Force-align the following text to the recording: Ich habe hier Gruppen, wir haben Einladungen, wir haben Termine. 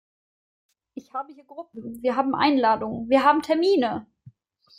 Ich 0.95 1.13
habe 1.13 1.31
hier 1.31 1.43
Gruppen, 1.43 2.01
wir 2.01 2.15
haben 2.15 2.33
Einladungen, 2.33 3.07
wir 3.11 3.23
haben 3.23 3.43
Termine. 3.43 4.07